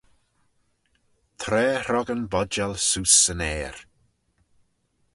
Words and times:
Tra 1.41 1.63
hrog 1.83 2.07
yn 2.13 2.23
bodjal 2.31 2.73
seose 2.87 3.15
'syn 3.17 3.41
aer. 3.53 3.75